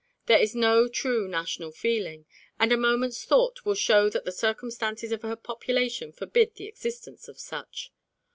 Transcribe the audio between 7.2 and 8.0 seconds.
of such.